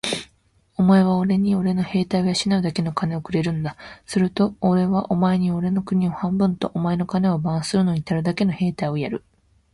[0.77, 3.77] お前はおれにおれの兵隊を養うだけ金をくれるんだ。
[4.07, 9.23] するとおれはお前におれの国を半分と、お前の金を番するのにたるだけの兵隊をやる。